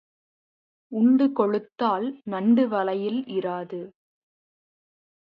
[0.91, 3.81] உண்டு கொழுத்தால் நண்டு வலையில் இராது.